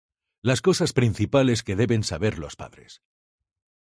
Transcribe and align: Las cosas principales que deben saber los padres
Las 0.41 0.63
cosas 0.63 0.93
principales 0.93 1.61
que 1.61 1.75
deben 1.75 2.01
saber 2.03 2.39
los 2.39 2.55
padres 2.55 3.03